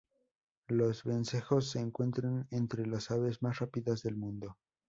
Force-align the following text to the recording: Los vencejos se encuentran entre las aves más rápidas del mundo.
Los 0.67 1.03
vencejos 1.03 1.69
se 1.69 1.79
encuentran 1.79 2.47
entre 2.49 2.87
las 2.87 3.11
aves 3.11 3.43
más 3.43 3.59
rápidas 3.59 4.01
del 4.01 4.15
mundo. 4.17 4.57